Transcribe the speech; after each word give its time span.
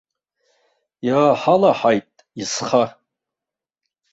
Иааҳалаҳаит 1.07 2.11
исха. 2.41 2.83